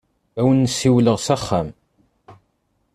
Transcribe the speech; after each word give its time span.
Ad 0.39 0.41
awen-n-siwleɣ 0.45 1.17
s 1.25 1.27
axxam. 1.35 1.67